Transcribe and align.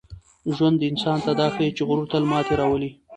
ژوند 0.55 0.79
انسان 0.89 1.17
ته 1.25 1.31
دا 1.39 1.47
ښيي 1.53 1.69
چي 1.75 1.83
غرور 1.87 2.07
تل 2.11 2.23
ماتې 2.31 2.53
راولي. 2.59 2.91